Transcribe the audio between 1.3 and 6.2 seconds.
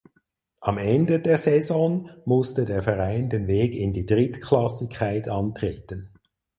Saison musste der Verein den Weg in die Drittklassigkeit antreten.